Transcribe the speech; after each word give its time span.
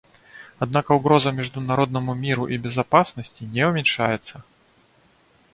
Однако 0.57 0.93
угроза 0.93 1.31
международному 1.31 2.15
миру 2.15 2.47
и 2.47 2.57
безопасности 2.57 3.43
не 3.43 3.63
уменьшается. 3.67 4.43